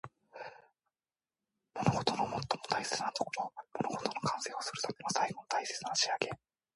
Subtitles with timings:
[1.75, 2.39] 物事の最も
[2.71, 3.53] 大切なところ。
[3.83, 6.31] 物事を完成するための最後の大切な仕上げ。